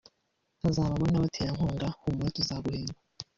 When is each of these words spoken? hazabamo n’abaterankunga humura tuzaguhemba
hazabamo 0.63 1.05
n’abaterankunga 1.09 1.87
humura 2.01 2.35
tuzaguhemba 2.37 2.97